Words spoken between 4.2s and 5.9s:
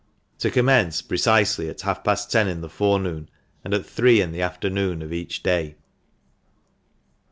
the afternoon of each day.